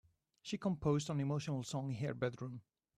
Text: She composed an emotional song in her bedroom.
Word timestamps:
She 0.41 0.57
composed 0.57 1.11
an 1.11 1.19
emotional 1.19 1.61
song 1.61 1.91
in 1.91 1.97
her 2.03 2.15
bedroom. 2.15 2.61